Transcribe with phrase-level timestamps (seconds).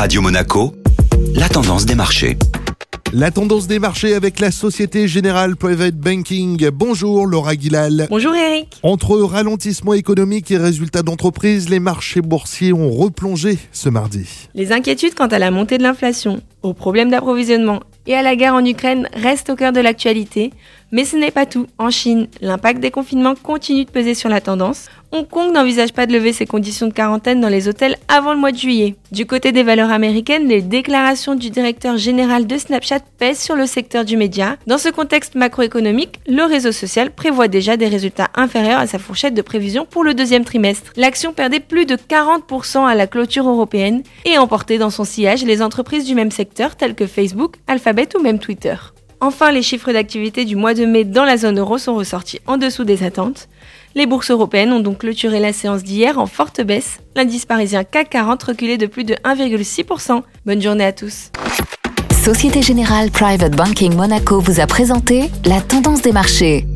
[0.00, 0.72] Radio Monaco,
[1.34, 2.38] la tendance des marchés.
[3.12, 6.70] La tendance des marchés avec la Société Générale Private Banking.
[6.70, 8.06] Bonjour Laura Guilal.
[8.08, 8.80] Bonjour Eric.
[8.82, 14.48] Entre ralentissement économique et résultats d'entreprise, les marchés boursiers ont replongé ce mardi.
[14.54, 18.54] Les inquiétudes quant à la montée de l'inflation, aux problèmes d'approvisionnement et à la guerre
[18.54, 20.50] en Ukraine restent au cœur de l'actualité.
[20.92, 21.66] Mais ce n'est pas tout.
[21.78, 24.88] En Chine, l'impact des confinements continue de peser sur la tendance.
[25.12, 28.38] Hong Kong n'envisage pas de lever ses conditions de quarantaine dans les hôtels avant le
[28.38, 28.94] mois de juillet.
[29.10, 33.66] Du côté des valeurs américaines, les déclarations du directeur général de Snapchat pèsent sur le
[33.66, 34.56] secteur du média.
[34.66, 39.34] Dans ce contexte macroéconomique, le réseau social prévoit déjà des résultats inférieurs à sa fourchette
[39.34, 40.92] de prévision pour le deuxième trimestre.
[40.96, 45.62] L'action perdait plus de 40% à la clôture européenne et emportait dans son sillage les
[45.62, 48.76] entreprises du même secteur telles que Facebook, Alphabet ou même Twitter.
[49.22, 52.56] Enfin, les chiffres d'activité du mois de mai dans la zone euro sont ressortis en
[52.56, 53.48] dessous des attentes.
[53.94, 57.00] Les bourses européennes ont donc clôturé la séance d'hier en forte baisse.
[57.16, 60.22] L'indice parisien CAC 40 reculait de plus de 1,6%.
[60.46, 61.30] Bonne journée à tous.
[62.22, 66.66] Société Générale Private Banking Monaco vous a présenté la tendance des marchés.